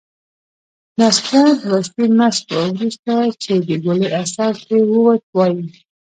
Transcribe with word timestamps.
نستوه 0.99 1.43
دوه 1.61 1.79
شپې 1.87 2.05
مست 2.17 2.45
و. 2.51 2.55
وروسته 2.73 3.13
چې 3.43 3.53
د 3.67 3.69
ګولۍ 3.83 4.09
اثر 4.21 4.53
ترې 4.65 4.77
ووت، 4.89 5.23
وايي: 5.35 5.65